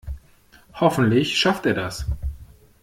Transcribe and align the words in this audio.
Hoffentlich 0.73 1.37
schafft 1.37 1.67
er 1.67 1.75
das. 1.75 2.07